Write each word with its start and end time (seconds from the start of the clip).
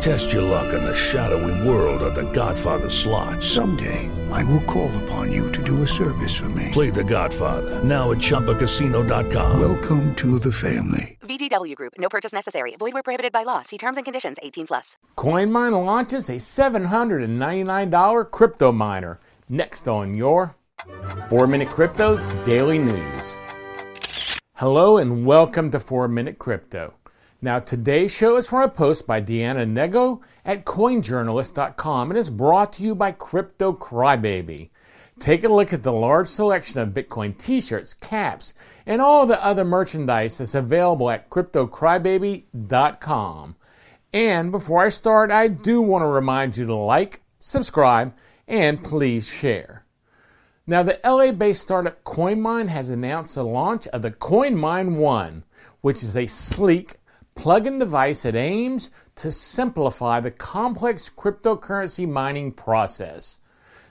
Test 0.00 0.32
your 0.32 0.42
luck 0.42 0.74
in 0.74 0.84
the 0.84 0.94
shadowy 0.94 1.68
world 1.68 2.02
of 2.02 2.14
The 2.14 2.30
Godfather 2.32 2.88
slot. 2.90 3.42
Someday, 3.42 4.10
I 4.30 4.44
will 4.44 4.62
call 4.64 4.94
upon 5.04 5.32
you 5.32 5.50
to 5.52 5.62
do 5.62 5.82
a 5.82 5.86
service 5.86 6.36
for 6.36 6.48
me. 6.50 6.68
Play 6.70 6.90
The 6.90 7.02
Godfather 7.02 7.82
now 7.82 8.10
at 8.12 8.18
ChumbaCasino.com. 8.18 9.58
Welcome 9.58 10.14
to 10.16 10.38
the 10.38 10.52
family. 10.52 11.18
VGW 11.22 11.74
Group. 11.74 11.94
No 11.98 12.08
purchase 12.08 12.32
necessary. 12.32 12.76
Void 12.78 12.92
where 12.92 13.02
prohibited 13.02 13.32
by 13.32 13.42
law. 13.42 13.62
See 13.62 13.78
terms 13.78 13.96
and 13.96 14.04
conditions. 14.04 14.36
18 14.42 14.66
plus. 14.66 14.96
CoinMine 15.16 15.84
launches 15.84 16.28
a 16.28 16.36
$799 16.36 18.30
crypto 18.30 18.72
miner. 18.72 19.18
Next 19.48 19.88
on 19.88 20.14
your 20.14 20.54
4 21.30 21.46
Minute 21.46 21.68
Crypto 21.68 22.18
Daily 22.44 22.78
News. 22.78 23.34
Hello 24.54 24.98
and 24.98 25.24
welcome 25.24 25.70
to 25.70 25.80
4 25.80 26.06
Minute 26.06 26.38
Crypto. 26.38 26.92
Now, 27.42 27.58
today's 27.58 28.12
show 28.12 28.36
is 28.36 28.48
from 28.48 28.62
a 28.62 28.68
post 28.68 29.06
by 29.06 29.20
Deanna 29.20 29.68
Nego 29.68 30.22
at 30.44 30.64
CoinJournalist.com 30.64 32.10
and 32.10 32.18
is 32.18 32.30
brought 32.30 32.72
to 32.74 32.82
you 32.82 32.94
by 32.94 33.10
Crypto 33.12 33.74
Crybaby. 33.74 34.70
Take 35.18 35.44
a 35.44 35.48
look 35.48 35.72
at 35.72 35.82
the 35.82 35.92
large 35.92 36.28
selection 36.28 36.78
of 36.80 36.90
Bitcoin 36.90 37.38
t 37.38 37.60
shirts, 37.60 37.92
caps, 37.92 38.54
and 38.86 39.02
all 39.02 39.26
the 39.26 39.44
other 39.44 39.64
merchandise 39.64 40.38
that's 40.38 40.54
available 40.54 41.10
at 41.10 41.28
CryptoCrybaby.com. 41.28 43.56
And 44.14 44.50
before 44.50 44.84
I 44.84 44.88
start, 44.88 45.30
I 45.30 45.48
do 45.48 45.82
want 45.82 46.02
to 46.02 46.08
remind 46.08 46.56
you 46.56 46.64
to 46.66 46.74
like, 46.74 47.20
subscribe, 47.38 48.14
and 48.48 48.82
please 48.82 49.28
share. 49.28 49.84
Now, 50.66 50.82
the 50.82 50.98
LA 51.04 51.32
based 51.32 51.60
startup 51.62 52.02
CoinMine 52.02 52.68
has 52.68 52.88
announced 52.88 53.34
the 53.34 53.44
launch 53.44 53.86
of 53.88 54.00
the 54.02 54.10
CoinMine 54.10 54.96
One, 54.96 55.44
which 55.82 56.02
is 56.02 56.16
a 56.16 56.26
sleek, 56.26 56.94
plug 57.36 57.66
in 57.66 57.78
device 57.78 58.22
that 58.22 58.34
aims 58.34 58.90
to 59.14 59.30
simplify 59.30 60.18
the 60.18 60.32
complex 60.32 61.08
cryptocurrency 61.08 62.08
mining 62.08 62.50
process. 62.50 63.38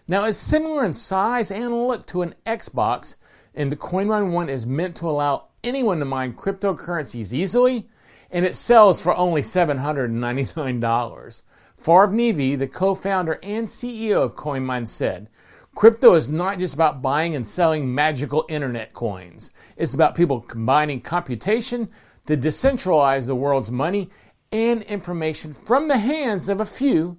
Now, 0.08 0.26
it's 0.26 0.38
similar 0.38 0.84
in 0.84 0.94
size 0.94 1.50
and 1.50 1.88
look 1.88 2.06
to 2.08 2.22
an 2.22 2.36
Xbox, 2.46 3.16
and 3.56 3.72
the 3.72 3.78
CoinMine 3.78 4.32
One 4.32 4.50
is 4.50 4.66
meant 4.66 4.98
to 4.98 5.10
allow 5.10 5.46
anyone 5.64 6.00
to 6.00 6.06
mine 6.06 6.34
cryptocurrencies 6.34 7.32
easily, 7.32 7.88
and 8.30 8.46
it 8.46 8.56
sells 8.56 9.02
for 9.02 9.16
only 9.16 9.42
$799. 9.42 11.42
Farv 11.82 12.12
Nevi, 12.12 12.58
the 12.58 12.68
co 12.68 12.96
founder 12.96 13.40
and 13.42 13.68
CEO 13.68 14.24
of 14.24 14.36
CoinMine, 14.36 14.88
said, 14.88 15.30
Crypto 15.76 16.14
is 16.14 16.30
not 16.30 16.60
just 16.60 16.74
about 16.74 17.02
buying 17.02 17.36
and 17.36 17.46
selling 17.46 17.94
magical 17.94 18.46
internet 18.48 18.94
coins. 18.94 19.52
It's 19.76 19.94
about 19.94 20.16
people 20.16 20.40
combining 20.40 21.02
computation 21.02 21.90
to 22.28 22.38
decentralize 22.38 23.26
the 23.26 23.36
world's 23.36 23.72
money 23.72 24.10
and 24.52 24.82
information 24.84 25.54
from 25.54 25.88
the 25.88 25.98
hands 25.98 26.50
of 26.50 26.62
a 26.62 26.66
few 26.66 27.18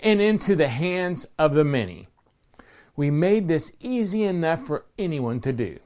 and 0.00 0.20
into 0.20 0.56
the 0.56 0.68
hands 0.68 1.26
of 1.38 1.54
the 1.54 1.64
many. 1.64 2.08
We 2.96 3.10
made 3.10 3.48
this 3.48 3.72
easy 3.80 4.24
enough 4.24 4.66
for 4.66 4.86
anyone 4.98 5.40
to 5.40 5.52
do. 5.52 5.78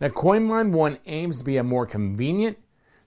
Now, 0.00 0.08
CoinMine 0.08 0.72
One 0.72 0.98
aims 1.06 1.38
to 1.38 1.44
be 1.44 1.58
a 1.58 1.62
more 1.62 1.86
convenient, 1.86 2.58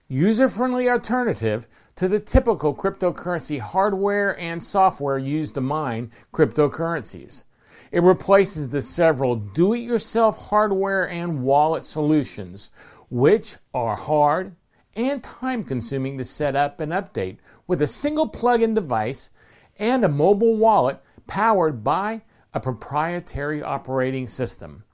user 0.08 0.48
friendly 0.48 0.88
alternative 0.88 1.68
to 1.96 2.08
the 2.08 2.20
typical 2.20 2.74
cryptocurrency 2.74 3.60
hardware 3.60 4.38
and 4.38 4.62
software 4.62 5.18
used 5.18 5.54
to 5.54 5.60
mine 5.60 6.10
cryptocurrencies. 6.32 7.44
It 7.92 8.02
replaces 8.02 8.68
the 8.68 8.82
several 8.82 9.36
do 9.36 9.74
it 9.74 9.80
yourself 9.80 10.48
hardware 10.48 11.08
and 11.08 11.42
wallet 11.42 11.84
solutions, 11.84 12.70
which 13.08 13.56
are 13.72 13.96
hard 13.96 14.54
and 14.94 15.22
time 15.22 15.62
consuming 15.62 16.18
to 16.18 16.24
set 16.24 16.56
up 16.56 16.80
and 16.80 16.92
update 16.92 17.38
with 17.66 17.82
a 17.82 17.86
single 17.86 18.28
plug 18.28 18.62
in 18.62 18.74
device 18.74 19.30
and 19.78 20.04
a 20.04 20.08
mobile 20.08 20.56
wallet 20.56 21.00
powered 21.26 21.84
by 21.84 22.22
a 22.54 22.60
proprietary 22.60 23.62
operating 23.62 24.26
system. 24.26 24.84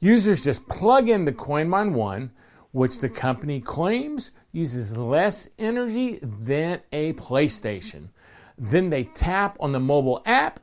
Users 0.00 0.44
just 0.44 0.66
plug 0.68 1.08
in 1.08 1.26
the 1.26 1.32
CoinMine 1.32 1.92
One, 1.92 2.30
which 2.72 3.00
the 3.00 3.08
company 3.08 3.60
claims 3.60 4.30
uses 4.52 4.96
less 4.96 5.50
energy 5.58 6.18
than 6.22 6.80
a 6.92 7.12
PlayStation. 7.14 8.08
Then 8.56 8.88
they 8.90 9.04
tap 9.04 9.56
on 9.60 9.72
the 9.72 9.80
mobile 9.80 10.22
app, 10.24 10.60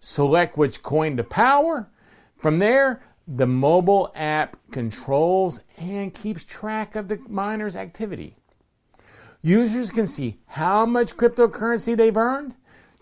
select 0.00 0.56
which 0.56 0.82
coin 0.82 1.16
to 1.18 1.24
power. 1.24 1.90
From 2.36 2.60
there, 2.60 3.02
the 3.30 3.46
mobile 3.46 4.10
app 4.14 4.56
controls 4.70 5.60
and 5.76 6.14
keeps 6.14 6.46
track 6.46 6.96
of 6.96 7.08
the 7.08 7.18
miner's 7.28 7.76
activity. 7.76 8.34
Users 9.42 9.90
can 9.90 10.06
see 10.06 10.38
how 10.46 10.86
much 10.86 11.16
cryptocurrency 11.16 11.94
they've 11.94 12.16
earned, 12.16 12.54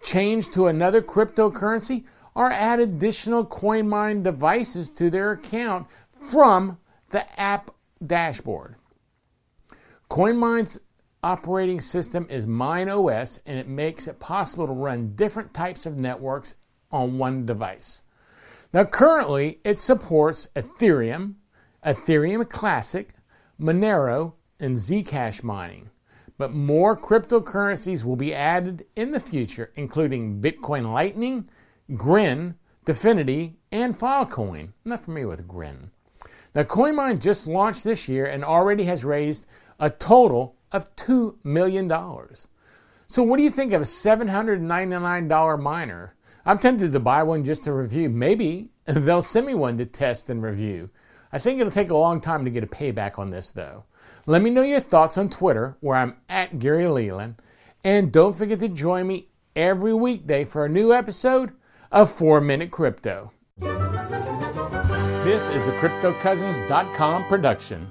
change 0.03 0.51
to 0.51 0.67
another 0.67 1.01
cryptocurrency, 1.01 2.05
or 2.35 2.51
add 2.51 2.81
additional 2.81 3.47
CoinMine 3.47 4.25
devices 4.25 4.91
to 4.91 5.11
their 5.11 5.31
account 5.31 5.87
from 6.21 6.79
the 7.11 7.41
app 7.41 7.71
dashboard. 8.05 8.75
CoinMine's 10.11 10.81
operating 11.23 11.81
system 11.81 12.27
is 12.29 12.47
MineOS 12.47 13.41
and 13.47 13.59
it 13.59 13.69
makes 13.69 14.09
it 14.09 14.19
possible 14.19 14.67
to 14.67 14.73
run 14.73 15.15
different 15.15 15.55
types 15.55 15.87
of 15.87 15.97
networks 15.97 16.57
on 16.91 17.17
one 17.17 17.47
device. 17.47 18.03
Now, 18.77 18.85
currently, 18.85 19.59
it 19.65 19.81
supports 19.81 20.49
Ethereum, 20.55 21.37
Ethereum 21.83 22.47
Classic, 22.47 23.15
Monero, 23.59 24.35
and 24.61 24.77
Zcash 24.77 25.43
mining. 25.43 25.89
But 26.37 26.53
more 26.53 26.95
cryptocurrencies 26.95 28.05
will 28.05 28.17
be 28.17 28.35
added 28.35 28.85
in 28.95 29.13
the 29.13 29.19
future, 29.19 29.73
including 29.77 30.43
Bitcoin 30.43 30.93
Lightning, 30.93 31.49
Grin, 31.95 32.57
Dfinity, 32.85 33.55
and 33.73 33.99
Filecoin. 33.99 34.65
I'm 34.65 34.73
not 34.85 35.05
familiar 35.07 35.29
with 35.29 35.49
Grin. 35.49 35.91
Now, 36.55 36.65
CoinMine 36.65 37.19
just 37.19 37.47
launched 37.47 37.83
this 37.83 38.09
year 38.09 38.27
and 38.27 38.45
already 38.45 38.85
has 38.85 39.07
raised 39.07 39.47
a 39.81 39.89
total 39.89 40.55
of 40.71 40.95
$2 40.97 41.37
million. 41.43 41.91
So, 43.07 43.23
what 43.23 43.39
do 43.39 43.43
you 43.43 43.51
think 43.51 43.73
of 43.73 43.81
a 43.81 43.87
$799 43.87 45.63
miner? 45.63 46.16
I'm 46.49 46.61
tempted 46.61 46.93
to 46.93 47.01
buy 47.01 47.25
one 47.25 47.43
just 47.43 47.65
to 47.65 47.73
review. 47.73 48.09
Maybe 48.09 48.71
they'll 48.85 49.21
send 49.21 49.47
me 49.47 49.55
one 49.55 49.79
to 49.79 49.85
test 49.85 50.31
and 50.31 50.41
review. 50.41 50.91
I 51.33 51.39
think 51.39 51.59
it'll 51.59 51.73
take 51.73 51.91
a 51.91 51.97
long 51.97 52.21
time 52.21 52.45
to 52.45 52.53
get 52.53 52.63
a 52.63 52.69
payback 52.69 53.19
on 53.19 53.31
this, 53.31 53.51
though. 53.51 53.83
Let 54.27 54.43
me 54.43 54.51
know 54.51 54.63
your 54.63 54.79
thoughts 54.79 55.19
on 55.19 55.29
Twitter, 55.29 55.77
where 55.81 55.97
I'm 55.97 56.19
at 56.29 56.61
Gary 56.61 56.87
Leland. 56.87 57.43
And 57.83 58.13
don't 58.13 58.37
forget 58.37 58.61
to 58.61 58.69
join 58.69 59.09
me 59.09 59.27
every 59.57 59.93
weekday 59.93 60.45
for 60.45 60.65
a 60.65 60.69
new 60.69 60.93
episode 60.93 61.51
of 61.91 62.13
4 62.13 62.41
Minute 62.41 62.71
Crypto. 62.71 63.33
This 63.59 65.43
is 65.51 65.67
a 65.67 65.73
CryptoCousins.com 65.81 67.25
production. 67.25 67.91